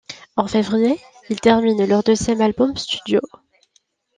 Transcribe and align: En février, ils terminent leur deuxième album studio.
En 0.35 0.47
février, 0.47 0.97
ils 1.29 1.39
terminent 1.39 1.85
leur 1.85 2.01
deuxième 2.01 2.41
album 2.41 2.75
studio. 2.75 3.19